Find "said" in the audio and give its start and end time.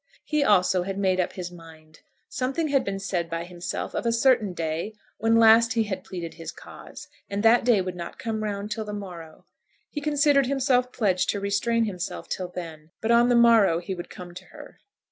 2.97-3.29